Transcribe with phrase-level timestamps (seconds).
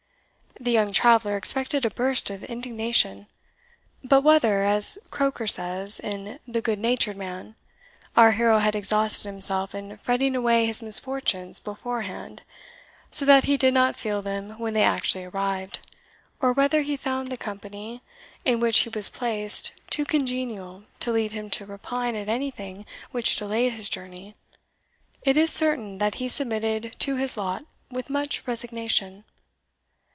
[0.59, 3.25] The young traveller expected a burst of indignation;
[4.03, 7.55] but whether, as Croaker says in "The Good natured Man,"
[8.15, 12.43] our hero had exhausted himself in fretting away his misfortunes beforehand,
[13.09, 15.79] so that he did not feel them when they actually arrived,
[16.39, 18.03] or whether he found the company
[18.45, 23.37] in which he was placed too congenial to lead him to repine at anything which
[23.37, 24.35] delayed his journey,
[25.23, 29.23] it is certain that he submitted to his lot with much resignation.